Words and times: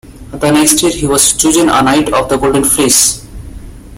The 0.31 0.49
next 0.49 0.81
year 0.81 0.91
he 0.91 1.05
was 1.05 1.33
chosen 1.33 1.69
a 1.69 1.79
knight 1.83 2.11
of 2.11 2.27
the 2.27 2.35
Golden 2.35 2.63
Fleece. 2.63 3.23